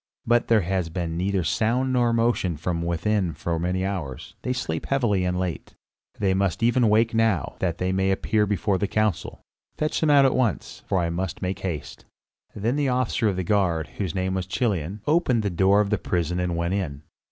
[0.25, 4.87] "But there has been neither sound nor motion from within for many hours; they sleep
[4.87, 5.75] heavily and late."
[6.17, 9.41] "They must even awake now, that they may appear before the council.
[9.77, 12.05] Fetch them out at once, for I must make haste."
[12.55, 15.99] Then the officer of the guard, whose name was Chilion, opened the door of the
[15.99, 17.03] prison and went in.